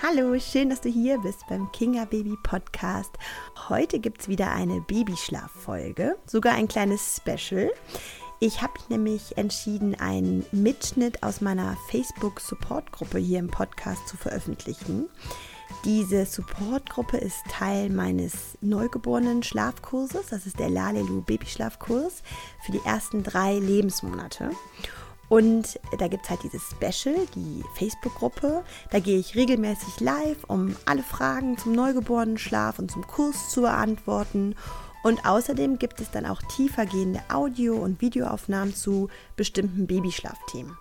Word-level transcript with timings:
Hallo, 0.00 0.38
schön, 0.38 0.70
dass 0.70 0.80
du 0.80 0.88
hier 0.88 1.18
bist 1.18 1.40
beim 1.48 1.72
Kinga 1.72 2.04
Baby 2.04 2.36
Podcast. 2.44 3.10
Heute 3.68 3.98
gibt 3.98 4.20
es 4.20 4.28
wieder 4.28 4.52
eine 4.52 4.80
Babyschlaffolge, 4.80 6.16
sogar 6.24 6.54
ein 6.54 6.68
kleines 6.68 7.16
Special. 7.16 7.72
Ich 8.38 8.62
habe 8.62 8.74
nämlich 8.90 9.36
entschieden, 9.36 9.96
einen 9.96 10.46
Mitschnitt 10.52 11.24
aus 11.24 11.40
meiner 11.40 11.76
Facebook-Support-Gruppe 11.90 13.18
hier 13.18 13.40
im 13.40 13.48
Podcast 13.48 14.06
zu 14.06 14.16
veröffentlichen. 14.16 15.08
Diese 15.84 16.26
Supportgruppe 16.26 17.16
ist 17.16 17.42
Teil 17.50 17.90
meines 17.90 18.56
neugeborenen 18.60 19.42
Schlafkurses. 19.42 20.28
Das 20.30 20.46
ist 20.46 20.60
der 20.60 20.70
Lalelu 20.70 21.22
Babyschlafkurs 21.22 22.22
für 22.64 22.70
die 22.70 22.84
ersten 22.84 23.24
drei 23.24 23.58
Lebensmonate. 23.58 24.52
Und 25.28 25.78
da 25.98 26.08
gibt 26.08 26.24
es 26.24 26.30
halt 26.30 26.42
dieses 26.42 26.62
Special, 26.70 27.16
die 27.34 27.62
Facebook-Gruppe. 27.74 28.64
Da 28.90 28.98
gehe 28.98 29.18
ich 29.18 29.34
regelmäßig 29.36 30.00
live, 30.00 30.44
um 30.46 30.74
alle 30.86 31.02
Fragen 31.02 31.58
zum 31.58 31.72
Neugeborenen-Schlaf 31.72 32.78
und 32.78 32.90
zum 32.90 33.06
Kurs 33.06 33.50
zu 33.50 33.60
beantworten. 33.60 34.54
Und 35.02 35.26
außerdem 35.26 35.78
gibt 35.78 36.00
es 36.00 36.10
dann 36.10 36.26
auch 36.26 36.40
tiefergehende 36.56 37.20
Audio- 37.28 37.76
und 37.76 38.00
Videoaufnahmen 38.00 38.74
zu 38.74 39.08
bestimmten 39.36 39.86
Babyschlafthemen. 39.86 40.76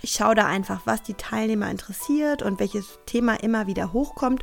Ich 0.00 0.12
schaue 0.12 0.34
da 0.34 0.46
einfach, 0.46 0.82
was 0.84 1.02
die 1.02 1.14
Teilnehmer 1.14 1.70
interessiert 1.70 2.42
und 2.42 2.60
welches 2.60 2.98
Thema 3.06 3.34
immer 3.42 3.66
wieder 3.66 3.92
hochkommt. 3.92 4.42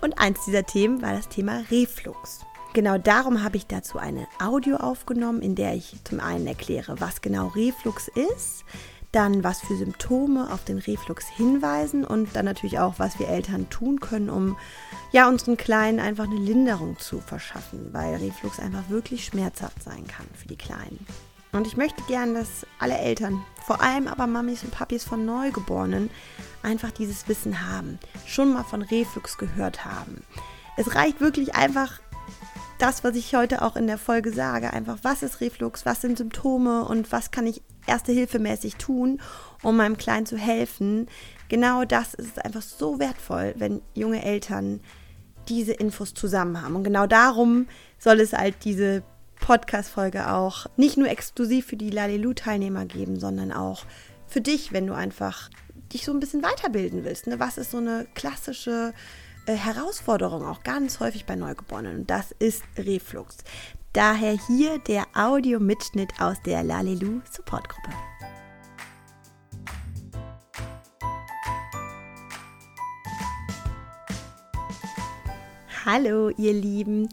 Und 0.00 0.18
eins 0.18 0.44
dieser 0.44 0.64
Themen 0.64 1.02
war 1.02 1.12
das 1.12 1.28
Thema 1.28 1.62
Reflux. 1.70 2.40
Genau 2.74 2.96
darum 2.96 3.42
habe 3.42 3.58
ich 3.58 3.66
dazu 3.66 3.98
eine 3.98 4.26
Audio 4.40 4.76
aufgenommen, 4.76 5.42
in 5.42 5.54
der 5.54 5.74
ich 5.74 5.94
zum 6.04 6.20
einen 6.20 6.46
erkläre, 6.46 7.00
was 7.00 7.20
genau 7.20 7.48
Reflux 7.48 8.08
ist, 8.08 8.64
dann 9.12 9.44
was 9.44 9.60
für 9.60 9.76
Symptome 9.76 10.50
auf 10.50 10.64
den 10.64 10.78
Reflux 10.78 11.28
hinweisen 11.28 12.02
und 12.02 12.34
dann 12.34 12.46
natürlich 12.46 12.78
auch, 12.78 12.94
was 12.96 13.18
wir 13.18 13.28
Eltern 13.28 13.68
tun 13.68 14.00
können, 14.00 14.30
um 14.30 14.56
ja 15.12 15.28
unseren 15.28 15.58
Kleinen 15.58 16.00
einfach 16.00 16.24
eine 16.24 16.36
Linderung 16.36 16.98
zu 16.98 17.20
verschaffen, 17.20 17.90
weil 17.92 18.14
Reflux 18.16 18.58
einfach 18.58 18.88
wirklich 18.88 19.26
schmerzhaft 19.26 19.82
sein 19.82 20.06
kann 20.06 20.26
für 20.34 20.48
die 20.48 20.56
Kleinen. 20.56 21.06
Und 21.52 21.66
ich 21.66 21.76
möchte 21.76 22.02
gern, 22.04 22.32
dass 22.32 22.66
alle 22.78 22.96
Eltern, 22.96 23.44
vor 23.66 23.82
allem 23.82 24.08
aber 24.08 24.26
Mamis 24.26 24.64
und 24.64 24.72
Papis 24.72 25.04
von 25.04 25.26
Neugeborenen, 25.26 26.08
einfach 26.62 26.90
dieses 26.90 27.28
Wissen 27.28 27.68
haben, 27.68 27.98
schon 28.24 28.54
mal 28.54 28.64
von 28.64 28.80
Reflux 28.80 29.36
gehört 29.36 29.84
haben. 29.84 30.22
Es 30.78 30.94
reicht 30.94 31.20
wirklich 31.20 31.54
einfach 31.54 32.00
das, 32.82 33.04
was 33.04 33.14
ich 33.14 33.36
heute 33.36 33.62
auch 33.62 33.76
in 33.76 33.86
der 33.86 33.96
Folge 33.96 34.32
sage. 34.32 34.72
Einfach, 34.72 34.98
was 35.02 35.22
ist 35.22 35.40
Reflux, 35.40 35.86
was 35.86 36.00
sind 36.00 36.18
Symptome 36.18 36.84
und 36.84 37.12
was 37.12 37.30
kann 37.30 37.46
ich 37.46 37.62
erste 37.86 38.10
Hilfe 38.10 38.40
mäßig 38.40 38.74
tun, 38.74 39.20
um 39.62 39.76
meinem 39.76 39.96
Kleinen 39.96 40.26
zu 40.26 40.36
helfen. 40.36 41.06
Genau 41.48 41.84
das 41.84 42.12
ist 42.14 42.44
einfach 42.44 42.62
so 42.62 42.98
wertvoll, 42.98 43.54
wenn 43.56 43.82
junge 43.94 44.24
Eltern 44.24 44.80
diese 45.48 45.72
Infos 45.72 46.12
zusammen 46.12 46.60
haben. 46.60 46.74
Und 46.74 46.82
genau 46.82 47.06
darum 47.06 47.68
soll 47.98 48.18
es 48.18 48.32
halt 48.32 48.56
diese 48.64 49.04
Podcast-Folge 49.40 50.32
auch 50.32 50.66
nicht 50.76 50.96
nur 50.96 51.08
exklusiv 51.08 51.66
für 51.66 51.76
die 51.76 51.90
Lalelu-Teilnehmer 51.90 52.86
geben, 52.86 53.20
sondern 53.20 53.52
auch 53.52 53.84
für 54.26 54.40
dich, 54.40 54.72
wenn 54.72 54.88
du 54.88 54.94
einfach 54.94 55.50
dich 55.92 56.04
so 56.04 56.12
ein 56.12 56.20
bisschen 56.20 56.42
weiterbilden 56.42 57.04
willst. 57.04 57.28
Ne? 57.28 57.38
Was 57.38 57.58
ist 57.58 57.70
so 57.70 57.78
eine 57.78 58.08
klassische 58.14 58.92
äh, 59.46 59.54
Herausforderung 59.54 60.46
auch 60.46 60.62
ganz 60.62 61.00
häufig 61.00 61.26
bei 61.26 61.36
Neugeborenen 61.36 62.00
und 62.00 62.10
das 62.10 62.32
ist 62.32 62.62
Reflux. 62.78 63.38
Daher 63.92 64.38
hier 64.46 64.78
der 64.78 65.04
Audio-Mitschnitt 65.14 66.20
aus 66.20 66.40
der 66.42 66.62
Lalelu 66.62 67.20
Supportgruppe. 67.30 67.90
Hallo 75.84 76.30
ihr 76.30 76.52
Lieben, 76.52 77.08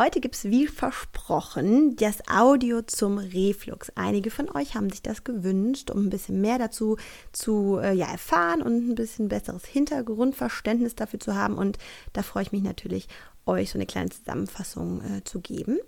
Heute 0.00 0.20
gibt 0.20 0.34
es 0.34 0.44
wie 0.44 0.66
versprochen 0.66 1.94
das 1.96 2.26
Audio 2.26 2.80
zum 2.80 3.18
Reflux. 3.18 3.92
Einige 3.96 4.30
von 4.30 4.48
euch 4.48 4.74
haben 4.74 4.88
sich 4.88 5.02
das 5.02 5.24
gewünscht, 5.24 5.90
um 5.90 6.06
ein 6.06 6.08
bisschen 6.08 6.40
mehr 6.40 6.56
dazu 6.56 6.96
zu 7.32 7.78
äh, 7.82 7.92
ja, 7.92 8.10
erfahren 8.10 8.62
und 8.62 8.88
ein 8.88 8.94
bisschen 8.94 9.28
besseres 9.28 9.66
Hintergrundverständnis 9.66 10.94
dafür 10.94 11.20
zu 11.20 11.34
haben. 11.34 11.58
Und 11.58 11.76
da 12.14 12.22
freue 12.22 12.44
ich 12.44 12.52
mich 12.52 12.62
natürlich, 12.62 13.08
euch 13.44 13.68
so 13.68 13.76
eine 13.76 13.84
kleine 13.84 14.08
Zusammenfassung 14.08 15.02
äh, 15.02 15.24
zu 15.24 15.40
geben. 15.40 15.78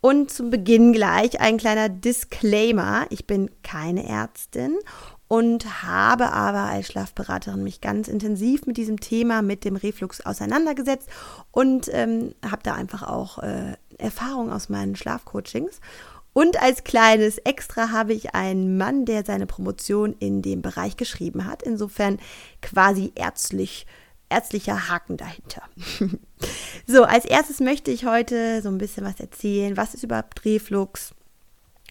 Und 0.00 0.32
zum 0.32 0.50
Beginn 0.50 0.92
gleich 0.92 1.40
ein 1.40 1.56
kleiner 1.56 1.88
Disclaimer. 1.88 3.06
Ich 3.10 3.28
bin 3.28 3.48
keine 3.62 4.08
Ärztin 4.08 4.76
und 5.32 5.82
habe 5.82 6.30
aber 6.30 6.64
als 6.64 6.88
Schlafberaterin 6.88 7.64
mich 7.64 7.80
ganz 7.80 8.06
intensiv 8.06 8.66
mit 8.66 8.76
diesem 8.76 9.00
Thema, 9.00 9.40
mit 9.40 9.64
dem 9.64 9.76
Reflux 9.76 10.20
auseinandergesetzt 10.20 11.08
und 11.50 11.88
ähm, 11.90 12.34
habe 12.44 12.62
da 12.62 12.74
einfach 12.74 13.02
auch 13.02 13.38
äh, 13.38 13.78
Erfahrung 13.96 14.52
aus 14.52 14.68
meinen 14.68 14.94
Schlafcoachings. 14.94 15.80
Und 16.34 16.60
als 16.60 16.84
kleines 16.84 17.38
Extra 17.38 17.92
habe 17.92 18.12
ich 18.12 18.34
einen 18.34 18.76
Mann, 18.76 19.06
der 19.06 19.24
seine 19.24 19.46
Promotion 19.46 20.14
in 20.18 20.42
dem 20.42 20.60
Bereich 20.60 20.98
geschrieben 20.98 21.46
hat. 21.46 21.62
Insofern 21.62 22.18
quasi 22.60 23.12
ärztlich, 23.14 23.86
ärztlicher 24.28 24.90
Haken 24.90 25.16
dahinter. 25.16 25.62
so, 26.86 27.04
als 27.04 27.24
erstes 27.24 27.58
möchte 27.58 27.90
ich 27.90 28.04
heute 28.04 28.60
so 28.60 28.68
ein 28.68 28.76
bisschen 28.76 29.06
was 29.06 29.18
erzählen. 29.18 29.78
Was 29.78 29.94
ist 29.94 30.04
überhaupt 30.04 30.44
Reflux? 30.44 31.14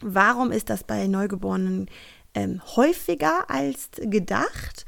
Warum 0.03 0.51
ist 0.51 0.69
das 0.69 0.83
bei 0.83 1.07
Neugeborenen 1.07 1.87
ähm, 2.33 2.61
häufiger 2.75 3.49
als 3.49 3.89
gedacht. 3.97 4.85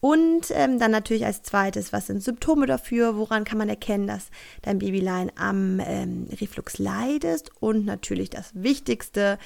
Und 0.00 0.50
ähm, 0.50 0.78
dann 0.78 0.90
natürlich 0.90 1.24
als 1.24 1.42
zweites, 1.42 1.92
was 1.92 2.06
sind 2.06 2.22
Symptome 2.22 2.66
dafür? 2.66 3.16
Woran 3.16 3.44
kann 3.44 3.58
man 3.58 3.68
erkennen, 3.68 4.06
dass 4.06 4.30
dein 4.62 4.78
Babylein 4.78 5.32
am 5.36 5.80
ähm, 5.80 6.28
Reflux 6.40 6.78
leidest? 6.78 7.50
Und 7.60 7.86
natürlich 7.86 8.30
das 8.30 8.52
Wichtigste, 8.54 9.38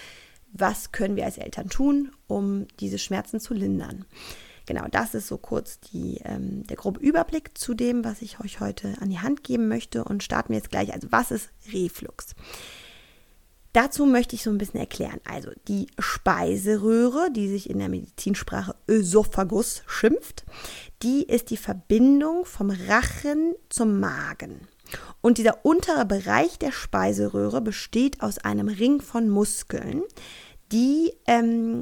was 0.52 0.92
können 0.92 1.16
wir 1.16 1.24
als 1.24 1.38
Eltern 1.38 1.68
tun, 1.68 2.10
um 2.26 2.66
diese 2.80 2.98
Schmerzen 2.98 3.40
zu 3.40 3.54
lindern? 3.54 4.04
Genau, 4.66 4.86
das 4.90 5.14
ist 5.14 5.28
so 5.28 5.38
kurz 5.38 5.80
die, 5.80 6.20
ähm, 6.24 6.66
der 6.66 6.76
grobe 6.76 7.00
Überblick 7.00 7.56
zu 7.56 7.74
dem, 7.74 8.04
was 8.04 8.20
ich 8.22 8.40
euch 8.40 8.60
heute 8.60 8.96
an 9.00 9.10
die 9.10 9.18
Hand 9.18 9.42
geben 9.44 9.68
möchte. 9.68 10.04
Und 10.04 10.22
starten 10.22 10.50
wir 10.50 10.58
jetzt 10.58 10.70
gleich. 10.70 10.92
Also, 10.92 11.08
was 11.10 11.30
ist 11.30 11.48
Reflux? 11.72 12.34
Dazu 13.72 14.04
möchte 14.04 14.34
ich 14.34 14.42
so 14.42 14.50
ein 14.50 14.58
bisschen 14.58 14.80
erklären. 14.80 15.20
Also 15.24 15.50
die 15.68 15.86
Speiseröhre, 15.98 17.30
die 17.30 17.48
sich 17.48 17.70
in 17.70 17.78
der 17.78 17.88
Medizinsprache 17.88 18.74
Ösophagus 18.88 19.82
schimpft, 19.86 20.44
die 21.02 21.22
ist 21.22 21.50
die 21.50 21.56
Verbindung 21.56 22.44
vom 22.44 22.70
Rachen 22.70 23.54
zum 23.68 24.00
Magen. 24.00 24.66
Und 25.20 25.38
dieser 25.38 25.64
untere 25.64 26.04
Bereich 26.04 26.58
der 26.58 26.72
Speiseröhre 26.72 27.60
besteht 27.60 28.22
aus 28.22 28.38
einem 28.38 28.68
Ring 28.68 29.00
von 29.00 29.28
Muskeln, 29.28 30.02
die 30.72 31.12
ähm, 31.26 31.80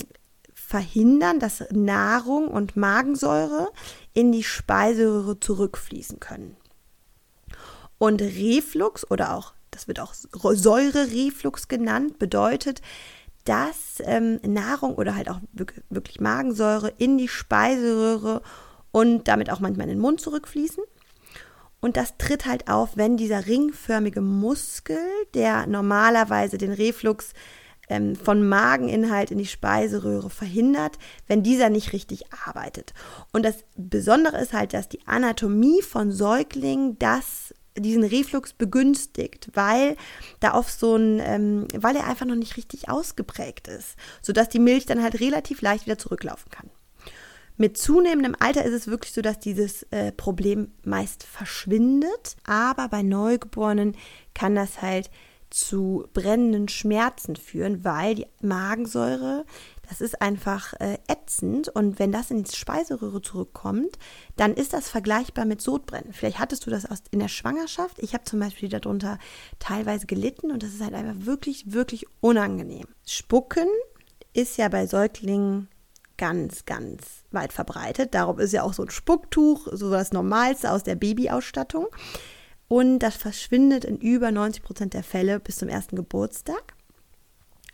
verhindern, 0.53 1.41
dass 1.41 1.65
Nahrung 1.71 2.49
und 2.49 2.77
Magensäure 2.77 3.71
in 4.13 4.33
die 4.33 4.45
Speiseröhre 4.45 5.41
zurückfließen 5.41 6.21
können. 6.21 6.57
Und 7.97 8.21
Reflux 8.21 9.11
oder 9.11 9.35
auch 9.35 9.55
das 9.79 9.87
wird 9.87 10.01
auch 10.01 10.13
Säurereflux 10.13 11.69
genannt, 11.69 12.19
bedeutet, 12.19 12.83
dass 13.45 14.03
ähm, 14.05 14.41
Nahrung 14.43 14.97
oder 14.97 15.15
halt 15.15 15.31
auch 15.31 15.41
wirklich 15.89 16.21
Magensäure 16.21 16.93
in 16.99 17.17
die 17.17 17.29
Speiseröhre 17.29 18.43
und 18.91 19.29
damit 19.29 19.51
auch 19.51 19.61
manchmal 19.61 19.87
in 19.87 19.95
den 19.95 20.03
Mund 20.03 20.21
zurückfließen. 20.21 20.83
Und 21.81 21.97
das 21.97 22.17
tritt 22.19 22.47
halt 22.47 22.69
auf, 22.69 22.97
wenn 22.97 23.17
dieser 23.17 23.47
ringförmige 23.47 24.21
Muskel, 24.21 24.99
der 25.35 25.69
normalerweise 25.69 26.59
den 26.59 26.73
Reflux 26.73 27.33
ähm, 27.89 28.17
von 28.17 28.47
Mageninhalt 28.49 29.31
in 29.31 29.39
die 29.39 29.47
Speiseröhre 29.47 30.29
verhindert, 30.29 30.99
wenn 31.29 31.45
dieser 31.45 31.71
nicht 31.71 31.93
richtig 31.93 32.25
arbeitet. 32.45 32.95
Und 33.33 33.45
das 33.45 33.65
Besondere 33.77 34.41
ist 34.41 34.53
halt, 34.53 34.75
dass 34.75 34.89
die 34.89 35.07
Anatomie 35.07 35.83
von 35.83 36.11
Säuglingen 36.11 36.99
das 36.99 37.55
diesen 37.81 38.05
Reflux 38.05 38.53
begünstigt, 38.53 39.51
weil 39.55 39.97
da 40.41 40.53
auf 40.53 40.71
so 40.71 40.97
ein, 40.97 41.21
ähm, 41.21 41.69
weil 41.75 41.97
er 41.97 42.07
einfach 42.07 42.27
noch 42.27 42.35
nicht 42.35 42.57
richtig 42.57 42.89
ausgeprägt 42.89 43.69
ist, 43.69 43.97
sodass 44.23 44.49
die 44.49 44.59
Milch 44.59 44.87
dann 44.87 45.03
halt 45.03 45.21
relativ 45.21 45.63
leicht 45.63 45.87
wieder 45.87 45.99
zurücklaufen 45.99 46.51
kann. 46.51 46.71
Mit 47.57 47.77
zunehmendem 47.77 48.37
Alter 48.39 48.65
ist 48.65 48.75
es 48.75 48.87
wirklich 48.87 49.13
so, 49.13 49.21
dass 49.21 49.41
dieses 49.41 49.83
äh, 49.91 50.13
Problem 50.13 50.71
meist 50.85 51.25
verschwindet, 51.25 52.37
aber 52.45 52.89
bei 52.89 53.03
Neugeborenen 53.03 53.97
kann 54.33 54.55
das 54.55 54.81
halt 54.81 55.11
zu 55.51 56.07
brennenden 56.13 56.69
Schmerzen 56.69 57.35
führen, 57.35 57.85
weil 57.85 58.15
die 58.15 58.27
Magensäure 58.43 59.45
das 59.89 60.01
ist 60.01 60.21
einfach 60.21 60.75
äh, 60.81 60.99
ätzend 61.09 61.69
und 61.69 61.99
wenn 61.99 62.13
das 62.13 62.31
in 62.31 62.45
die 62.45 62.55
Speiseröhre 62.55 63.23
zurückkommt, 63.23 63.99
dann 64.37 64.55
ist 64.55 64.75
das 64.75 64.89
vergleichbar 64.89 65.47
mit 65.47 65.63
Sodbrennen. 65.63 66.13
Vielleicht 66.13 66.39
hattest 66.39 66.67
du 66.67 66.71
das 66.71 66.87
in 67.11 67.21
der 67.21 67.29
Schwangerschaft. 67.29 67.99
Ich 67.99 68.13
habe 68.13 68.25
zum 68.25 68.39
Beispiel 68.39 68.69
darunter 68.69 69.19
teilweise 69.59 70.07
gelitten 70.07 70.51
und 70.51 70.63
das 70.63 70.75
ist 70.75 70.83
halt 70.83 70.95
einfach 70.95 71.27
wirklich, 71.27 71.73
wirklich 71.73 72.07
unangenehm. 72.21 72.87
Spucken 73.07 73.69
ist 74.35 74.59
ja 74.59 74.69
bei 74.69 74.87
Säuglingen 74.87 75.69
ganz, 76.19 76.67
ganz 76.67 77.25
weit 77.31 77.53
verbreitet. 77.55 78.15
Darum 78.15 78.39
ist 78.39 78.53
ja 78.53 78.65
auch 78.65 78.75
so 78.75 78.83
ein 78.83 78.91
Spucktuch 78.91 79.69
so 79.73 79.91
das 79.91 80.13
Normalste 80.13 80.71
aus 80.71 80.83
der 80.83 80.97
Babyausstattung. 80.97 81.87
Und 82.67 82.99
das 82.99 83.17
verschwindet 83.17 83.87
in 83.87 83.97
über 83.97 84.31
90 84.31 84.63
Prozent 84.63 84.95
der 84.95 85.03
Fälle 85.03 85.41
bis 85.41 85.57
zum 85.57 85.71
ersten 85.71 85.97
Geburtstag. 85.97 86.75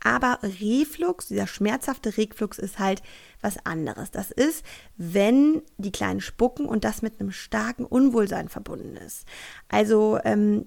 Aber 0.04 0.38
Reflux, 0.42 1.28
dieser 1.28 1.46
schmerzhafte 1.46 2.16
Reflux 2.16 2.58
ist 2.58 2.78
halt 2.78 3.02
was 3.40 3.56
anderes. 3.64 4.10
Das 4.10 4.30
ist, 4.30 4.64
wenn 4.96 5.62
die 5.78 5.92
Kleinen 5.92 6.20
spucken 6.20 6.66
und 6.66 6.84
das 6.84 7.02
mit 7.02 7.18
einem 7.18 7.32
starken 7.32 7.86
Unwohlsein 7.86 8.48
verbunden 8.48 8.96
ist. 8.96 9.24
Also 9.68 10.18
ähm, 10.22 10.66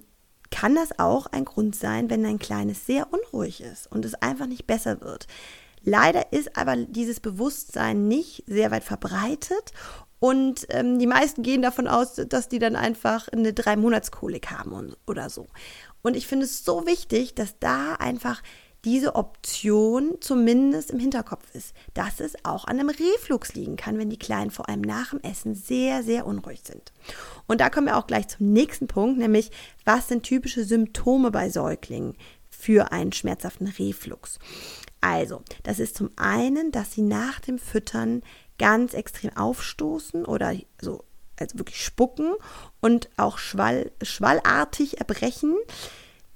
kann 0.50 0.75
das 0.75 0.98
auch 0.98 1.28
ein 1.28 1.45
Grund 1.45 1.75
sein, 1.75 2.10
wenn 2.10 2.24
dein 2.24 2.39
Kleines 2.39 2.86
sehr 2.86 3.07
unruhig 3.13 3.62
ist 3.62 3.89
und 3.92 4.06
es 4.06 4.16
einfach 4.16 4.48
nicht 4.48 4.66
besser 4.66 5.01
wird. 5.01 5.28
Leider 5.83 6.33
ist 6.33 6.57
aber 6.57 6.75
dieses 6.75 7.19
Bewusstsein 7.19 8.07
nicht 8.07 8.44
sehr 8.48 8.72
weit 8.72 8.83
verbreitet 8.83 9.72
und 10.19 10.66
ähm, 10.69 10.98
die 10.98 11.07
meisten 11.07 11.44
gehen 11.44 11.62
davon 11.62 11.88
aus, 11.88 12.16
dass 12.16 12.50
die 12.50 12.60
dann 12.60 12.75
einfach 12.75 13.28
eine 13.28 13.54
Drei-Monats-Kolik 13.54 14.50
haben 14.50 14.72
und, 14.72 14.98
oder 15.06 15.30
so. 15.30 15.48
Und 16.01 16.16
ich 16.16 16.25
finde 16.25 16.45
es 16.45 16.66
so 16.66 16.88
wichtig, 16.88 17.36
dass 17.36 17.60
da 17.60 17.94
einfach 17.94 18.42
diese 18.85 19.15
Option 19.15 20.18
zumindest 20.21 20.91
im 20.91 21.00
Hinterkopf 21.00 21.44
ist, 21.53 21.74
dass 21.94 22.19
es 22.19 22.35
auch 22.45 22.65
an 22.65 22.79
einem 22.79 22.89
Reflux 22.89 23.53
liegen 23.53 23.75
kann, 23.75 23.97
wenn 23.97 24.09
die 24.09 24.19
Kleinen 24.19 24.51
vor 24.51 24.69
allem 24.69 24.81
nach 24.81 25.09
dem 25.09 25.21
Essen 25.21 25.56
sehr, 25.56 26.03
sehr 26.03 26.25
unruhig 26.25 26.62
sind. 26.63 26.94
Und 27.47 27.59
da 27.59 27.69
kommen 27.69 27.88
wir 27.88 27.97
auch 27.97 28.07
gleich 28.07 28.27
zum 28.27 28.53
nächsten 28.53 28.88
Punkt, 28.88 29.18
nämlich 29.18 29.51
was 29.83 30.07
sind 30.07 30.24
typische 30.24 30.63
Symptome 30.63 31.31
bei 31.31 31.50
Säuglingen 31.50 32.15
für 32.50 32.91
einen 32.91 33.12
schmerzhaften 33.12 33.68
Reflux? 33.68 34.39
Also, 35.01 35.41
das 35.63 35.80
ist 35.80 35.95
zum 35.95 36.12
einen, 36.15 36.71
dass 36.71 36.94
sie 36.94 37.01
nach 37.01 37.39
dem 37.39 37.59
Füttern 37.59 38.23
ganz 38.57 38.94
extrem 38.94 39.35
aufstoßen 39.35 40.25
oder 40.25 40.56
so, 40.81 41.03
also 41.39 41.59
wirklich 41.59 41.83
spucken 41.83 42.33
und 42.81 43.09
auch 43.18 43.38
schwall, 43.38 43.91
schwallartig 44.01 45.00
erbrechen. 45.00 45.56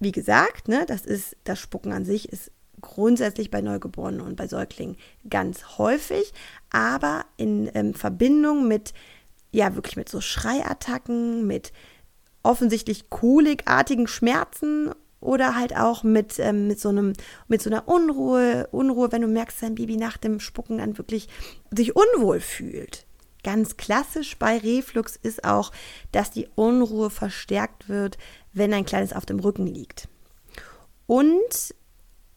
Wie 0.02 0.12
gesagt, 0.12 0.68
ne, 0.68 0.86
das 0.88 1.06
ist 1.06 1.38
das 1.44 1.60
Spucken 1.60 1.94
an 1.94 2.06
sich 2.06 2.28
ist 2.28 2.52
grundsätzlich 2.82 3.52
bei 3.52 3.62
Neugeborenen 3.62 4.22
und 4.22 4.36
bei 4.36 4.48
Säuglingen 4.48 4.98
ganz 5.30 5.78
häufig, 5.78 6.34
aber 6.72 7.26
in 7.38 7.70
ähm, 7.76 7.94
Verbindung 7.94 8.68
mit 8.68 8.96
ja 9.52 9.76
wirklich 9.76 9.98
mit 9.98 10.10
so 10.10 10.20
Schreiattacken, 10.20 11.46
mit 11.46 11.72
offensichtlich 12.42 13.12
kolikartigen 13.12 14.08
Schmerzen 14.08 14.92
oder 15.20 15.56
halt 15.56 15.76
auch 15.76 16.02
mit, 16.02 16.40
ähm, 16.40 16.68
mit, 16.68 16.80
so 16.80 16.90
einem, 16.90 17.14
mit 17.48 17.62
so 17.62 17.70
einer 17.70 17.88
Unruhe, 17.88 18.70
Unruhe, 18.72 19.12
wenn 19.12 19.22
du 19.22 19.28
merkst, 19.28 19.62
dein 19.62 19.76
Baby 19.76 19.98
nach 19.98 20.18
dem 20.18 20.40
Spucken 20.40 20.80
dann 20.80 20.98
wirklich 20.98 21.30
sich 21.70 21.96
unwohl 21.96 22.40
fühlt. 22.40 23.06
Ganz 23.44 23.78
klassisch 23.78 24.38
bei 24.38 24.58
Reflux 24.58 25.16
ist 25.16 25.44
auch, 25.44 25.72
dass 26.12 26.32
die 26.32 26.48
Unruhe 26.56 27.10
verstärkt 27.10 27.90
wird, 27.90 28.18
wenn 28.54 28.74
ein 28.74 28.86
Kleines 28.86 29.14
auf 29.14 29.26
dem 29.26 29.40
Rücken 29.40 29.66
liegt. 29.66 30.08
Und 31.08 31.76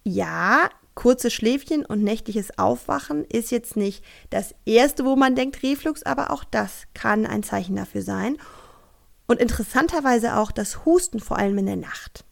ja, 0.05 0.71
kurze 0.95 1.31
Schläfchen 1.31 1.85
und 1.85 2.03
nächtliches 2.03 2.59
Aufwachen 2.59 3.25
ist 3.25 3.51
jetzt 3.51 3.77
nicht 3.77 4.05
das 4.31 4.55
erste, 4.65 5.05
wo 5.05 5.17
man 5.17 5.35
denkt 5.35 5.63
Reflux, 5.63 6.03
aber 6.03 6.31
auch 6.31 6.45
das 6.45 6.85
kann 6.95 7.27
ein 7.27 7.43
Zeichen 7.43 7.77
dafür 7.77 8.03
sein. 8.03 8.39
Und 9.27 9.41
interessanterweise 9.41 10.37
auch 10.37 10.53
das 10.53 10.85
Husten, 10.85 11.21
vor 11.21 11.39
allem 11.39 11.59
in 11.59 11.67
der 11.67 11.77
Nacht 11.77 12.25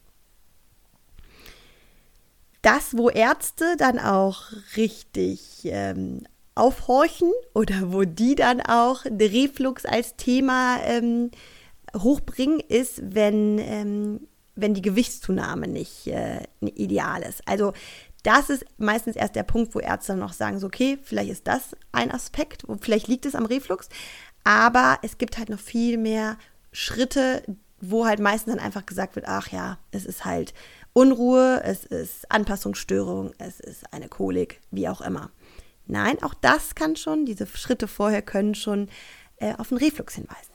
das, 2.62 2.96
wo 2.96 3.10
Ärzte 3.10 3.76
dann 3.76 3.98
auch 3.98 4.44
richtig 4.76 5.62
ähm, 5.64 6.22
aufhorchen 6.54 7.32
oder 7.54 7.92
wo 7.92 8.04
die 8.04 8.34
dann 8.34 8.60
auch 8.60 9.04
Reflux 9.04 9.84
als 9.84 10.16
Thema 10.16 10.78
ähm, 10.84 11.30
hochbringen, 11.96 12.60
ist, 12.60 13.00
wenn, 13.14 13.58
ähm, 13.58 14.28
wenn 14.54 14.74
die 14.74 14.82
Gewichtszunahme 14.82 15.68
nicht 15.68 16.06
äh, 16.06 16.42
ideal 16.60 17.22
ist. 17.22 17.46
Also 17.46 17.72
das 18.22 18.50
ist 18.50 18.64
meistens 18.78 19.16
erst 19.16 19.34
der 19.34 19.42
Punkt, 19.42 19.74
wo 19.74 19.80
Ärzte 19.80 20.14
noch 20.14 20.32
sagen, 20.32 20.58
so, 20.58 20.66
okay, 20.66 20.98
vielleicht 21.02 21.30
ist 21.30 21.48
das 21.48 21.76
ein 21.90 22.10
Aspekt, 22.10 22.64
wo, 22.68 22.76
vielleicht 22.80 23.08
liegt 23.08 23.26
es 23.26 23.34
am 23.34 23.46
Reflux, 23.46 23.88
aber 24.44 24.98
es 25.02 25.18
gibt 25.18 25.38
halt 25.38 25.48
noch 25.48 25.58
viel 25.58 25.98
mehr 25.98 26.36
Schritte, 26.72 27.42
wo 27.80 28.06
halt 28.06 28.20
meistens 28.20 28.54
dann 28.54 28.64
einfach 28.64 28.86
gesagt 28.86 29.16
wird, 29.16 29.26
ach 29.26 29.48
ja, 29.48 29.78
es 29.90 30.06
ist 30.06 30.24
halt 30.24 30.54
Unruhe, 30.92 31.62
es 31.64 31.84
ist 31.84 32.30
Anpassungsstörung, 32.30 33.32
es 33.38 33.60
ist 33.60 33.92
eine 33.92 34.08
Kolik, 34.08 34.60
wie 34.70 34.88
auch 34.88 35.00
immer. 35.00 35.30
Nein, 35.86 36.22
auch 36.22 36.34
das 36.34 36.74
kann 36.74 36.96
schon, 36.96 37.26
diese 37.26 37.46
Schritte 37.46 37.88
vorher 37.88 38.22
können 38.22 38.54
schon 38.54 38.88
äh, 39.36 39.54
auf 39.56 39.68
den 39.68 39.78
Reflux 39.78 40.14
hinweisen. 40.14 40.52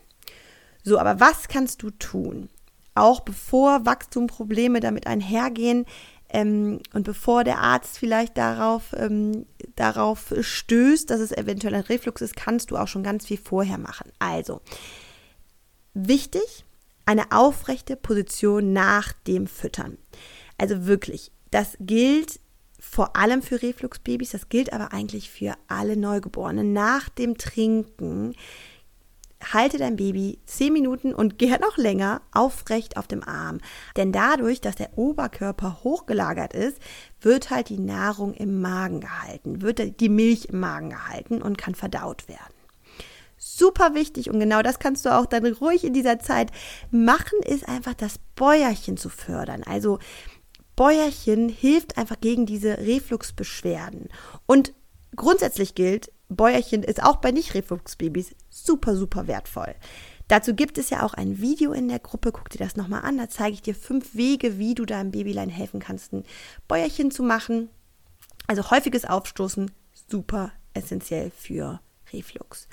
So, 0.83 0.99
aber 0.99 1.19
was 1.19 1.47
kannst 1.47 1.83
du 1.83 1.89
tun? 1.91 2.49
Auch 2.95 3.19
bevor 3.19 3.85
Wachstumprobleme 3.85 4.79
damit 4.79 5.05
einhergehen 5.05 5.85
ähm, 6.29 6.79
und 6.93 7.03
bevor 7.03 7.43
der 7.43 7.59
Arzt 7.59 7.97
vielleicht 7.97 8.37
darauf, 8.37 8.93
ähm, 8.93 9.45
darauf 9.75 10.33
stößt, 10.39 11.09
dass 11.09 11.19
es 11.19 11.31
eventuell 11.31 11.75
ein 11.75 11.81
Reflux 11.81 12.21
ist, 12.21 12.35
kannst 12.35 12.71
du 12.71 12.77
auch 12.77 12.87
schon 12.87 13.03
ganz 13.03 13.25
viel 13.25 13.37
vorher 13.37 13.77
machen. 13.77 14.11
Also, 14.19 14.61
wichtig, 15.93 16.65
eine 17.05 17.31
aufrechte 17.31 17.95
Position 17.95 18.73
nach 18.73 19.13
dem 19.13 19.47
Füttern. 19.47 19.97
Also 20.57 20.85
wirklich, 20.85 21.31
das 21.51 21.77
gilt 21.79 22.39
vor 22.79 23.15
allem 23.15 23.41
für 23.41 23.61
Refluxbabys, 23.61 24.31
das 24.31 24.49
gilt 24.49 24.71
aber 24.73 24.93
eigentlich 24.93 25.29
für 25.29 25.55
alle 25.67 25.97
Neugeborenen. 25.97 26.73
Nach 26.73 27.09
dem 27.09 27.37
Trinken 27.37 28.35
halte 29.53 29.77
dein 29.77 29.95
Baby 29.95 30.39
zehn 30.45 30.73
Minuten 30.73 31.13
und 31.13 31.37
gern 31.37 31.61
noch 31.61 31.77
länger 31.77 32.21
aufrecht 32.31 32.97
auf 32.97 33.07
dem 33.07 33.23
Arm. 33.23 33.59
Denn 33.95 34.11
dadurch, 34.11 34.61
dass 34.61 34.75
der 34.75 34.97
Oberkörper 34.97 35.83
hochgelagert 35.83 36.53
ist, 36.53 36.79
wird 37.21 37.49
halt 37.49 37.69
die 37.69 37.79
Nahrung 37.79 38.33
im 38.33 38.61
Magen 38.61 38.99
gehalten, 38.99 39.61
wird 39.61 39.99
die 39.99 40.09
Milch 40.09 40.45
im 40.45 40.59
Magen 40.59 40.89
gehalten 40.89 41.41
und 41.41 41.57
kann 41.57 41.75
verdaut 41.75 42.27
werden 42.27 42.57
super 43.39 43.93
wichtig 43.93 44.29
und 44.29 44.39
genau 44.39 44.61
das 44.61 44.79
kannst 44.79 45.05
du 45.05 45.15
auch 45.15 45.25
dann 45.25 45.45
ruhig 45.45 45.83
in 45.83 45.93
dieser 45.93 46.19
Zeit 46.19 46.51
machen, 46.91 47.39
ist 47.45 47.67
einfach 47.67 47.93
das 47.93 48.19
Bäuerchen 48.35 48.97
zu 48.97 49.09
fördern. 49.09 49.63
Also 49.63 49.99
Bäuerchen 50.77 51.49
hilft 51.49 51.97
einfach 51.97 52.21
gegen 52.21 52.45
diese 52.45 52.77
Refluxbeschwerden. 52.77 54.09
Und 54.45 54.73
grundsätzlich 55.15 55.75
gilt, 55.75 56.13
Bäuerchen 56.29 56.83
ist 56.83 57.03
auch 57.03 57.17
bei 57.17 57.31
Nicht-Refluxbabys 57.31 58.35
super, 58.49 58.95
super 58.95 59.27
wertvoll. 59.27 59.73
Dazu 60.27 60.53
gibt 60.53 60.77
es 60.77 60.91
ja 60.91 61.03
auch 61.03 61.15
ein 61.15 61.39
Video 61.39 61.71
in 61.73 61.87
der 61.87 61.99
Gruppe, 61.99 62.31
guck 62.31 62.49
dir 62.49 62.59
das 62.59 62.75
nochmal 62.75 63.01
an, 63.01 63.17
da 63.17 63.27
zeige 63.27 63.53
ich 63.53 63.61
dir 63.61 63.73
fünf 63.73 64.13
Wege, 64.13 64.59
wie 64.59 64.75
du 64.75 64.85
deinem 64.85 65.11
Babylein 65.11 65.49
helfen 65.49 65.79
kannst, 65.79 66.13
ein 66.13 66.25
Bäuerchen 66.67 67.09
zu 67.09 67.23
machen. 67.23 67.69
Also 68.45 68.69
häufiges 68.69 69.05
Aufstoßen, 69.05 69.71
super 70.09 70.51
essentiell 70.73 71.31
für 71.31 71.81
Reflux. 72.13 72.67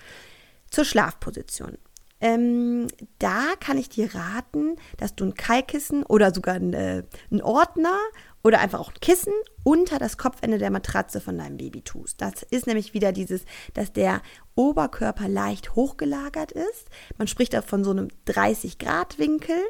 Zur 0.68 0.84
Schlafposition. 0.84 1.78
Ähm, 2.24 2.86
da 3.18 3.52
kann 3.60 3.76
ich 3.76 3.90
dir 3.90 4.14
raten, 4.14 4.76
dass 4.96 5.14
du 5.14 5.26
ein 5.26 5.34
Kalkissen 5.34 6.04
oder 6.04 6.32
sogar 6.32 6.54
einen, 6.54 6.72
äh, 6.72 7.02
Ordner 7.42 7.98
oder 8.42 8.60
einfach 8.60 8.80
auch 8.80 8.88
ein 8.88 9.00
Kissen 9.02 9.34
unter 9.62 9.98
das 9.98 10.16
Kopfende 10.16 10.56
der 10.56 10.70
Matratze 10.70 11.20
von 11.20 11.36
deinem 11.36 11.58
Baby 11.58 11.82
tust. 11.82 12.22
Das 12.22 12.42
ist 12.48 12.66
nämlich 12.66 12.94
wieder 12.94 13.12
dieses, 13.12 13.42
dass 13.74 13.92
der 13.92 14.22
Oberkörper 14.54 15.28
leicht 15.28 15.74
hochgelagert 15.74 16.52
ist. 16.52 16.88
Man 17.18 17.28
spricht 17.28 17.52
da 17.52 17.60
von 17.60 17.84
so 17.84 17.90
einem 17.90 18.08
30-Grad-Winkel 18.26 19.60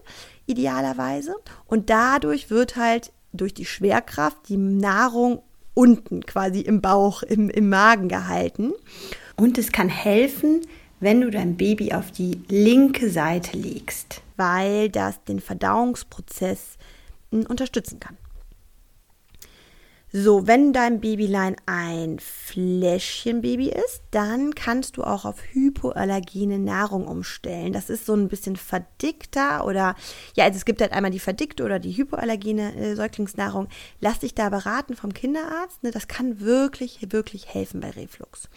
idealerweise. 0.46 1.34
Und 1.66 1.90
dadurch 1.90 2.50
wird 2.50 2.76
halt 2.76 3.12
durch 3.32 3.52
die 3.52 3.66
Schwerkraft 3.66 4.49
die 4.49 4.58
Nahrung 4.58 5.42
unten 5.75 6.25
quasi 6.25 6.61
im 6.61 6.80
Bauch, 6.80 7.25
im, 7.25 7.50
im 7.50 7.68
Magen 7.68 8.08
gehalten. 8.08 8.75
Und 9.37 9.58
es 9.58 9.73
kann 9.73 9.88
helfen, 9.88 10.61
wenn 11.04 11.20
du 11.20 11.30
dein 11.30 11.56
Baby 11.56 11.92
auf 11.92 12.11
die 12.11 12.40
linke 12.49 13.11
Seite 13.11 13.56
legst, 13.56 14.23
weil 14.37 14.88
das 14.88 15.23
den 15.25 15.38
Verdauungsprozess 15.38 16.78
hm, 17.30 17.46
unterstützen 17.46 18.00
kann. 18.00 18.16
So, 20.16 20.46
wenn 20.46 20.73
dein 20.73 21.00
Babylein 21.00 21.56
ein 21.66 22.20
Fläschchenbaby 22.20 23.70
ist, 23.70 24.00
dann 24.12 24.54
kannst 24.54 24.96
du 24.96 25.02
auch 25.02 25.25
auf 25.25 25.42
hypoallergene 25.52 26.61
Nahrung 26.61 27.08
umstellen. 27.08 27.73
Das 27.73 27.90
ist 27.90 28.06
so 28.06 28.14
ein 28.14 28.28
bisschen 28.28 28.54
verdickter 28.54 29.66
oder 29.66 29.96
ja, 30.37 30.44
also 30.44 30.56
es 30.56 30.64
gibt 30.64 30.80
halt 30.80 30.92
einmal 30.92 31.11
die 31.11 31.18
verdickte 31.18 31.64
oder 31.64 31.80
die 31.80 31.96
hypoallergene 31.96 32.76
äh, 32.76 32.94
Säuglingsnahrung. 32.94 33.66
Lass 34.00 34.20
dich 34.20 34.34
da 34.37 34.50
beraten 34.50 34.94
vom 34.94 35.12
Kinderarzt. 35.12 35.82
Ne? 35.82 35.90
Das 35.90 36.06
kann 36.06 36.38
wirklich, 36.38 37.00
wirklich 37.11 37.52
helfen 37.52 37.80
bei 37.80 37.90
Reflux. 37.90 38.49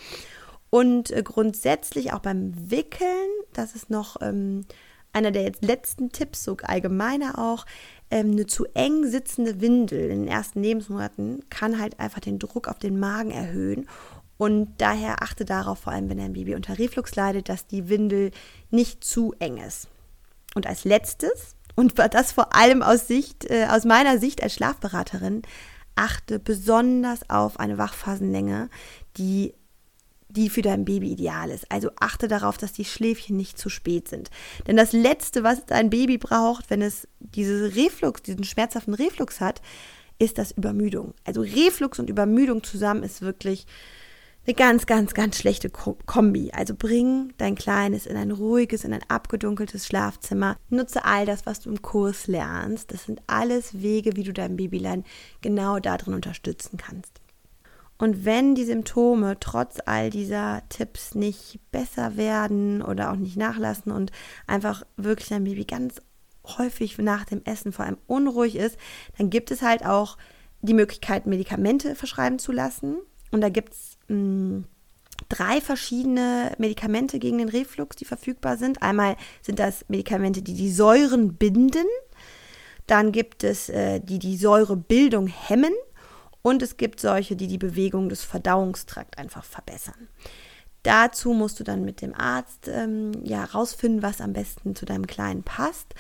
Und 0.70 1.12
äh, 1.12 1.24
grundsätzlich 1.24 2.14
auch 2.14 2.20
beim 2.20 2.54
Wickeln, 2.70 3.30
das 3.54 3.76
ist 3.76 3.90
noch 3.90 4.18
ähm, 4.22 4.66
einer 5.14 5.32
der 5.32 5.44
jetzt 5.44 5.64
letzten 5.64 6.12
Tipps, 6.12 6.44
so 6.44 6.58
allgemeiner 6.62 7.40
auch, 7.40 7.66
ähm, 8.12 8.32
eine 8.32 8.46
zu 8.46 8.66
eng 8.74 9.06
sitzende 9.06 9.62
Windel 9.62 10.10
in 10.10 10.26
den 10.26 10.28
ersten 10.28 10.62
Lebensmonaten 10.62 11.44
kann 11.50 11.80
halt 11.80 12.00
einfach 12.00 12.20
den 12.20 12.40
Druck 12.40 12.68
auf 12.68 12.80
den 12.80 13.00
Magen 13.00 13.32
erhöhen 13.32 13.88
Und 14.38 14.70
daher 14.78 15.24
achte 15.24 15.46
darauf, 15.46 15.80
vor 15.80 15.94
allem 15.94 16.10
wenn 16.10 16.20
dein 16.20 16.34
Baby 16.34 16.56
unter 16.56 16.78
Reflux 16.78 17.16
leidet, 17.16 17.50
dass 17.50 17.66
die 17.66 17.90
Windel 17.90 18.32
nicht 18.70 19.04
zu 19.04 19.34
eng 19.40 19.58
ist. 19.58 19.88
Und 20.54 20.68
als 20.68 20.86
letztes, 20.86 21.56
und 21.76 21.98
das 21.98 22.32
vor 22.32 22.56
allem 22.56 22.84
aus, 22.84 23.08
Sicht, 23.08 23.46
äh, 23.50 23.68
aus 23.70 23.84
meiner 23.86 24.20
Sicht 24.20 24.44
als 24.44 24.54
Schlafberaterin, 24.54 25.42
achte 25.96 26.40
besonders 26.40 27.30
auf 27.30 27.60
eine 27.60 27.78
Wachphasenlänge, 27.78 28.70
die 29.18 29.54
die 30.38 30.50
für 30.50 30.62
dein 30.62 30.86
Baby 30.86 31.12
ideal 31.12 31.50
ist. 31.50 31.70
Also 31.72 31.90
achte 32.00 32.28
darauf, 32.28 32.58
dass 32.58 32.72
die 32.72 32.86
Schläfchen 32.86 33.36
nicht 33.36 33.58
zu 33.58 33.70
spät 33.70 34.08
sind. 34.08 34.30
Denn 34.68 34.78
das 34.78 34.94
Letzte, 34.94 35.44
was 35.44 35.66
dein 35.66 35.90
Baby 35.90 36.20
braucht, 36.20 36.70
wenn 36.70 36.84
es 36.84 37.08
diese 37.20 37.76
Reflux, 37.76 38.22
diesen 38.22 38.44
schmerzhaften 38.44 38.94
Reflux 38.94 39.42
hat, 39.42 39.62
ist 40.20 40.38
das 40.38 40.52
Übermüdung. 40.52 41.16
Also 41.26 41.42
Reflux 41.42 42.00
und 42.00 42.10
Übermüdung 42.10 42.64
zusammen 42.64 43.04
ist 43.04 43.22
wirklich 43.22 43.66
eine 44.46 44.54
ganz, 44.54 44.86
ganz, 44.86 45.14
ganz 45.14 45.38
schlechte 45.38 45.70
Kombi. 45.70 46.52
Also 46.54 46.76
bring 46.76 47.34
dein 47.38 47.56
Kleines 47.56 48.06
in 48.06 48.16
ein 48.16 48.32
ruhiges, 48.32 48.84
in 48.84 48.94
ein 48.94 49.04
abgedunkeltes 49.08 49.88
Schlafzimmer. 49.88 50.56
Nutze 50.70 51.04
all 51.04 51.26
das, 51.26 51.48
was 51.48 51.62
du 51.62 51.72
im 51.72 51.82
Kurs 51.82 52.28
lernst. 52.28 52.94
Das 52.94 53.06
sind 53.06 53.22
alles 53.26 53.82
Wege, 53.82 54.16
wie 54.16 54.24
du 54.24 54.34
dein 54.34 54.56
Babylein 54.56 55.04
genau 55.42 55.80
darin 55.80 56.14
unterstützen 56.14 56.78
kannst. 56.78 57.22
Und 57.98 58.26
wenn 58.26 58.54
die 58.54 58.66
Symptome 58.66 59.38
trotz 59.40 59.78
all 59.86 60.10
dieser 60.10 60.62
Tipps 60.70 61.16
nicht 61.16 61.60
besser 61.72 62.16
werden 62.16 62.82
oder 62.82 63.12
auch 63.12 63.16
nicht 63.16 63.38
nachlassen 63.38 63.92
und 63.92 64.12
einfach 64.46 64.84
wirklich 64.98 65.30
dein 65.30 65.44
Baby 65.44 65.66
ganz 65.66 66.02
häufig 66.46 66.98
nach 66.98 67.26
dem 67.26 67.42
Essen 67.44 67.72
vor 67.72 67.86
allem 67.86 67.98
unruhig 68.08 68.56
ist, 68.56 68.78
dann 69.18 69.30
gibt 69.30 69.52
es 69.52 69.62
halt 69.62 69.86
auch 69.86 70.18
die 70.62 70.74
Möglichkeit, 70.74 71.26
Medikamente 71.26 71.96
verschreiben 71.96 72.40
zu 72.40 72.52
lassen. 72.52 72.98
Und 73.32 73.42
da 73.42 73.50
gibt 73.50 73.74
es 73.74 73.98
hm, 74.08 74.66
drei 75.30 75.62
verschiedene 75.62 76.54
Medikamente 76.58 77.20
gegen 77.20 77.40
den 77.40 77.50
Reflux, 77.50 77.96
die 77.96 78.06
verfügbar 78.06 78.58
sind. 78.58 78.82
Einmal 78.82 79.18
sind 79.42 79.60
das 79.60 79.86
Medikamente, 79.88 80.42
die 80.42 80.54
die 80.54 80.72
Säuren 80.72 81.36
binden. 81.36 81.86
Dann 82.86 83.12
gibt 83.12 83.44
es 83.44 83.70
äh, 83.70 84.00
die 84.00 84.20
die 84.20 84.38
Säurebildung 84.38 85.28
hemmen. 85.28 85.74
Und 86.48 86.62
es 86.62 86.78
gibt 86.78 87.02
solche, 87.02 87.36
die 87.36 87.48
die 87.48 87.58
Bewegung 87.58 88.08
des 88.08 88.24
Verdauungstrakts 88.24 89.18
einfach 89.18 89.44
verbessern. 89.44 90.08
Dazu 90.82 91.34
musst 91.34 91.60
du 91.60 91.66
dann 91.66 91.84
mit 91.84 92.02
dem 92.02 92.16
Arzt 92.16 92.70
ähm, 92.70 93.12
ja 93.26 93.44
rausfinden, 93.44 94.02
was 94.02 94.22
am 94.22 94.32
besten 94.32 94.74
zu 94.74 94.86
deinem 94.86 95.08
Kleinen 95.08 95.44
passt. 95.44 95.94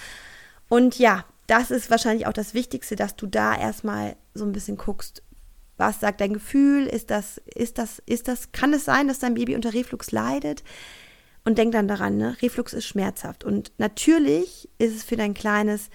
Und 0.70 1.00
ja, 1.00 1.26
das 1.48 1.70
ist 1.70 1.92
wahrscheinlich 1.92 2.28
auch 2.28 2.32
das 2.34 2.54
Wichtigste, 2.54 2.96
dass 2.96 3.18
du 3.18 3.28
da 3.28 3.58
erstmal 3.60 4.16
so 4.34 4.46
ein 4.46 4.54
bisschen 4.54 4.78
guckst, 4.78 5.22
was 5.76 6.00
sagt 6.00 6.22
dein 6.22 6.32
Gefühl? 6.32 6.88
Ist 6.88 7.10
das, 7.10 7.42
ist 7.54 7.78
das, 7.78 8.02
ist 8.06 8.30
das, 8.30 8.54
kann 8.54 8.72
es 8.72 8.86
sein, 8.86 9.10
dass 9.10 9.20
dein 9.20 9.34
Baby 9.34 9.54
unter 9.54 9.74
Reflux 9.74 10.12
leidet? 10.12 10.64
Und 11.44 11.58
denk 11.58 11.74
dann 11.74 11.90
daran, 11.90 12.16
ne? 12.16 12.38
Reflux 12.42 12.72
ist 12.72 12.86
schmerzhaft. 12.86 13.44
Und 13.44 13.74
natürlich 13.80 14.70
ist 14.78 14.96
es 14.96 15.04
für 15.04 15.18
dein 15.18 15.34
Kleines 15.34 15.90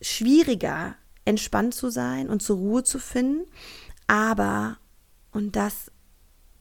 schwieriger, 0.00 0.94
entspannt 1.24 1.74
zu 1.74 1.90
sein 1.90 2.28
und 2.28 2.42
zur 2.42 2.56
Ruhe 2.56 2.84
zu 2.84 2.98
finden. 2.98 3.44
Aber, 4.06 4.78
und 5.32 5.56
das 5.56 5.90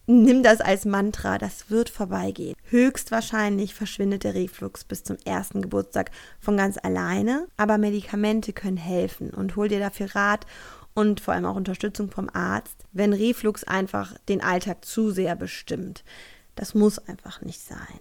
nimm 0.06 0.44
das 0.44 0.62
als 0.62 0.86
Mantra, 0.86 1.38
das 1.38 1.70
wird 1.70 1.90
vorbeigehen. 1.90 2.56
Höchstwahrscheinlich 2.66 3.74
verschwindet 3.74 4.24
der 4.24 4.36
Reflux 4.36 4.84
bis 4.84 5.04
zum 5.04 5.18
ersten 5.24 5.62
Geburtstag 5.62 6.12
von 6.40 6.58
ganz 6.58 6.78
alleine, 6.82 7.48
aber 7.58 7.78
Medikamente 7.78 8.54
können 8.54 8.78
helfen 8.78 9.30
und 9.30 9.56
hol 9.56 9.70
dir 9.70 9.80
dafür 9.80 10.14
Rat 10.14 10.46
und 10.94 11.22
vor 11.22 11.34
allem 11.34 11.46
auch 11.46 11.56
Unterstützung 11.56 12.12
vom 12.12 12.30
Arzt, 12.34 12.76
wenn 12.92 13.14
Reflux 13.14 13.64
einfach 13.64 14.16
den 14.28 14.42
Alltag 14.42 14.86
zu 14.86 15.12
sehr 15.12 15.36
bestimmt. 15.36 16.04
Das 16.56 16.76
muss 16.76 17.00
einfach 17.00 17.42
nicht 17.42 17.62
sein. 17.62 18.00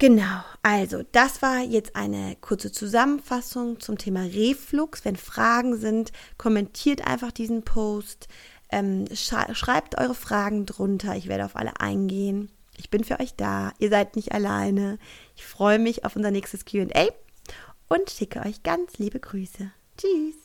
Genau, 0.00 0.40
also 0.62 1.02
das 1.12 1.42
war 1.42 1.58
jetzt 1.60 1.94
eine 1.94 2.34
kurze 2.40 2.72
Zusammenfassung 2.72 3.80
zum 3.80 3.98
Thema 3.98 4.22
Reflux. 4.22 5.04
Wenn 5.04 5.16
Fragen 5.16 5.76
sind, 5.76 6.10
kommentiert 6.38 7.06
einfach 7.06 7.30
diesen 7.32 7.64
Post. 7.64 8.28
Ähm, 8.70 9.04
schreibt 9.14 9.98
eure 9.98 10.14
Fragen 10.14 10.64
drunter. 10.64 11.16
Ich 11.16 11.28
werde 11.28 11.44
auf 11.44 11.54
alle 11.54 11.80
eingehen. 11.80 12.50
Ich 12.78 12.88
bin 12.88 13.04
für 13.04 13.20
euch 13.20 13.34
da. 13.34 13.72
Ihr 13.78 13.90
seid 13.90 14.16
nicht 14.16 14.32
alleine. 14.32 14.98
Ich 15.36 15.44
freue 15.44 15.78
mich 15.78 16.06
auf 16.06 16.16
unser 16.16 16.30
nächstes 16.30 16.64
QA 16.64 17.08
und 17.88 18.08
schicke 18.08 18.40
euch 18.40 18.62
ganz 18.62 18.96
liebe 18.96 19.20
Grüße. 19.20 19.70
Tschüss. 19.98 20.39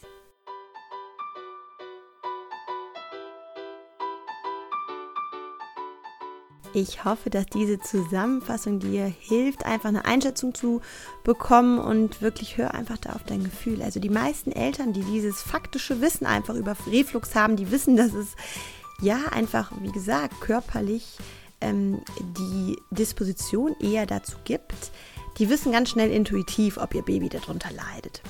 Ich 6.75 7.05
hoffe, 7.05 7.29
dass 7.29 7.45
diese 7.45 7.79
Zusammenfassung 7.79 8.81
dir 8.81 9.05
hilft, 9.05 9.65
einfach 9.65 9.87
eine 9.87 10.03
Einschätzung 10.03 10.53
zu 10.53 10.81
bekommen 11.23 11.79
und 11.79 12.21
wirklich 12.21 12.57
hör 12.57 12.73
einfach 12.73 12.97
da 12.97 13.13
auf 13.13 13.23
dein 13.23 13.45
Gefühl. 13.45 13.81
Also 13.81 14.01
die 14.01 14.09
meisten 14.09 14.51
Eltern, 14.51 14.91
die 14.91 15.03
dieses 15.03 15.41
faktische 15.41 16.01
Wissen 16.01 16.25
einfach 16.25 16.53
über 16.53 16.75
Reflux 16.85 17.33
haben, 17.33 17.55
die 17.55 17.71
wissen, 17.71 17.95
dass 17.95 18.13
es 18.13 18.35
ja 18.99 19.19
einfach, 19.31 19.71
wie 19.83 19.91
gesagt, 19.93 20.41
körperlich 20.41 21.17
ähm, 21.61 22.01
die 22.37 22.75
Disposition 22.91 23.73
eher 23.79 24.05
dazu 24.05 24.35
gibt. 24.43 24.91
Die 25.37 25.49
wissen 25.49 25.71
ganz 25.71 25.91
schnell 25.91 26.11
intuitiv, 26.11 26.77
ob 26.77 26.93
ihr 26.93 27.03
Baby 27.03 27.29
darunter 27.29 27.69
leidet. 27.71 28.21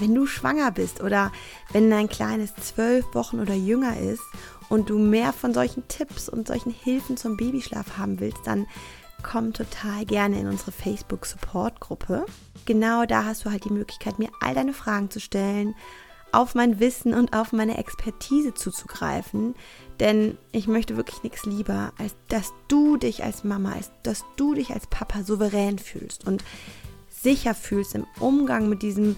Wenn 0.00 0.12
du 0.12 0.26
schwanger 0.26 0.72
bist 0.72 1.00
oder 1.00 1.30
wenn 1.70 1.88
dein 1.88 2.08
Kleines 2.08 2.52
zwölf 2.56 3.14
Wochen 3.14 3.38
oder 3.38 3.54
jünger 3.54 3.96
ist 3.96 4.24
und 4.68 4.90
du 4.90 4.98
mehr 4.98 5.32
von 5.32 5.54
solchen 5.54 5.86
Tipps 5.88 6.28
und 6.28 6.48
solchen 6.48 6.72
Hilfen 6.72 7.16
zum 7.16 7.36
Babyschlaf 7.36 7.98
haben 7.98 8.20
willst, 8.20 8.46
dann 8.46 8.66
komm 9.22 9.52
total 9.52 10.04
gerne 10.04 10.40
in 10.40 10.46
unsere 10.46 10.72
Facebook 10.72 11.26
Support 11.26 11.80
Gruppe. 11.80 12.26
Genau 12.66 13.04
da 13.06 13.24
hast 13.24 13.44
du 13.44 13.50
halt 13.50 13.64
die 13.64 13.72
Möglichkeit, 13.72 14.18
mir 14.18 14.30
all 14.40 14.54
deine 14.54 14.72
Fragen 14.74 15.10
zu 15.10 15.20
stellen, 15.20 15.74
auf 16.32 16.54
mein 16.54 16.80
Wissen 16.80 17.14
und 17.14 17.32
auf 17.32 17.52
meine 17.52 17.78
Expertise 17.78 18.54
zuzugreifen, 18.54 19.54
denn 20.00 20.36
ich 20.50 20.66
möchte 20.66 20.96
wirklich 20.96 21.22
nichts 21.22 21.46
lieber, 21.46 21.92
als 21.96 22.16
dass 22.28 22.52
du 22.66 22.96
dich 22.96 23.22
als 23.22 23.44
Mama, 23.44 23.72
als 23.72 23.92
dass 24.02 24.24
du 24.36 24.54
dich 24.54 24.72
als 24.72 24.88
Papa 24.88 25.22
souverän 25.22 25.78
fühlst 25.78 26.26
und 26.26 26.42
sicher 27.08 27.54
fühlst 27.54 27.94
im 27.94 28.06
Umgang 28.18 28.68
mit 28.68 28.82
diesem 28.82 29.16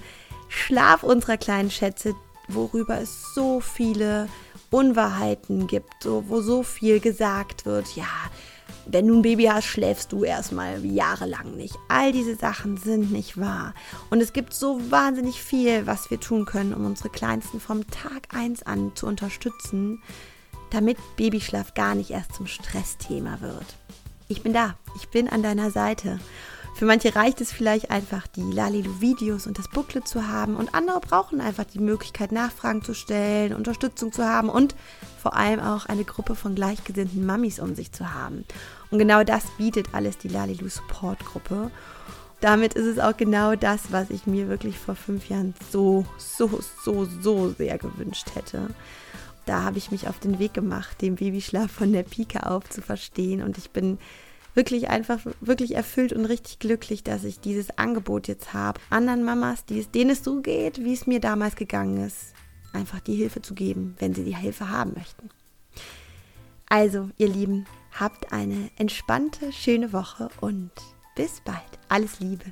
Schlaf 0.49 1.03
unserer 1.03 1.38
kleinen 1.38 1.71
Schätze, 1.71 2.15
worüber 2.49 3.00
es 3.00 3.35
so 3.35 3.61
viele 3.61 4.29
Unwahrheiten 4.76 5.66
gibt, 5.66 6.02
so, 6.02 6.25
wo 6.28 6.42
so 6.42 6.62
viel 6.62 7.00
gesagt 7.00 7.64
wird, 7.64 7.97
ja, 7.97 8.04
wenn 8.85 9.06
du 9.06 9.14
ein 9.14 9.23
Baby 9.23 9.45
hast, 9.45 9.64
schläfst 9.64 10.12
du 10.12 10.23
erstmal 10.23 10.85
jahrelang 10.85 11.56
nicht. 11.56 11.75
All 11.88 12.12
diese 12.12 12.37
Sachen 12.37 12.76
sind 12.76 13.11
nicht 13.11 13.40
wahr. 13.40 13.73
Und 14.11 14.21
es 14.21 14.35
gibt 14.35 14.52
so 14.52 14.78
wahnsinnig 14.90 15.42
viel, 15.42 15.87
was 15.87 16.11
wir 16.11 16.21
tun 16.21 16.45
können, 16.45 16.75
um 16.75 16.85
unsere 16.85 17.09
Kleinsten 17.09 17.59
vom 17.59 17.87
Tag 17.90 18.35
1 18.35 18.64
an 18.64 18.92
zu 18.95 19.06
unterstützen, 19.06 20.02
damit 20.68 20.99
Babyschlaf 21.16 21.73
gar 21.73 21.95
nicht 21.95 22.11
erst 22.11 22.35
zum 22.35 22.47
Stressthema 22.47 23.40
wird. 23.40 23.76
Ich 24.28 24.42
bin 24.42 24.52
da, 24.52 24.75
ich 24.97 25.09
bin 25.09 25.26
an 25.30 25.42
deiner 25.42 25.71
Seite. 25.71 26.21
Für 26.76 26.85
manche 26.85 27.16
reicht 27.16 27.40
es 27.40 27.52
vielleicht 27.52 27.90
einfach, 27.90 28.26
die 28.26 28.42
Lalilu-Videos 28.42 29.47
und 29.47 29.59
das 29.59 29.66
Booklet 29.66 30.06
zu 30.06 30.28
haben 30.28 30.56
und 30.56 30.75
andere 30.75 31.00
brauchen 31.00 31.40
einfach 31.40 31.64
die 31.64 31.78
Möglichkeit, 31.78 32.33
Nachfragen 32.33 32.83
zu 32.83 32.92
stellen, 32.92 33.54
Unterstützung 33.54 34.12
zu 34.12 34.26
haben 34.26 34.50
und 34.50 34.75
vor 35.18 35.35
allem 35.35 35.59
auch 35.59 35.87
eine 35.87 36.04
Gruppe 36.04 36.35
von 36.35 36.54
gleichgesinnten 36.54 37.25
Mamis 37.25 37.61
um 37.61 37.75
sich 37.75 37.92
zu 37.92 38.12
haben. 38.12 38.45
Und 38.90 38.99
genau 38.99 39.25
das 39.25 39.45
bietet 39.56 39.95
alles 39.95 40.18
die 40.18 40.28
Lalilu 40.28 40.68
Support 40.68 41.25
Gruppe. 41.25 41.71
Damit 42.42 42.75
ist 42.75 42.85
es 42.85 42.99
auch 42.99 43.16
genau 43.16 43.56
das, 43.56 43.90
was 43.90 44.11
ich 44.11 44.26
mir 44.26 44.49
wirklich 44.49 44.78
vor 44.78 44.97
fünf 44.97 45.30
Jahren 45.30 45.54
so, 45.73 46.04
so, 46.18 46.61
so, 46.85 47.06
so 47.06 47.54
sehr 47.56 47.78
gewünscht 47.78 48.35
hätte. 48.35 48.68
Da 49.47 49.62
habe 49.62 49.78
ich 49.78 49.90
mich 49.90 50.09
auf 50.09 50.18
den 50.18 50.38
Weg 50.38 50.52
gemacht, 50.52 51.00
den 51.00 51.14
Babyschlaf 51.14 51.71
von 51.71 51.95
der 51.95 52.02
Pike 52.02 52.45
auf 52.45 52.68
zu 52.68 52.83
verstehen 52.83 53.42
und 53.42 53.56
ich 53.56 53.71
bin 53.71 53.97
wirklich 54.56 54.88
einfach 54.88 55.20
wirklich 55.40 55.75
erfüllt 55.75 56.12
und 56.12 56.25
richtig 56.25 56.58
glücklich, 56.58 57.04
dass 57.04 57.25
ich 57.25 57.40
dieses 57.40 57.78
Angebot 57.78 58.26
jetzt 58.26 58.52
habe, 58.54 58.80
anderen 58.90 59.22
Mamas, 59.22 59.64
die 59.64 59.78
es, 59.78 59.90
denen 59.90 60.10
es 60.10 60.25
so 60.25 60.40
geht, 60.40 60.82
wie 60.82 60.94
es 60.94 61.06
mir 61.06 61.20
damals 61.20 61.54
gegangen 61.56 62.04
ist, 62.04 62.32
einfach 62.72 63.00
die 63.00 63.14
Hilfe 63.14 63.42
zu 63.42 63.54
geben, 63.54 63.94
wenn 63.98 64.14
sie 64.14 64.25
die 64.25 64.36
Hilfe 64.36 64.70
haben 64.70 64.94
möchten. 64.96 65.30
Also, 66.68 67.10
ihr 67.16 67.28
Lieben, 67.28 67.66
habt 67.92 68.32
eine 68.32 68.70
entspannte, 68.76 69.52
schöne 69.52 69.92
Woche 69.92 70.28
und 70.40 70.72
bis 71.14 71.40
bald. 71.44 71.62
Alles 71.88 72.18
Liebe. 72.18 72.46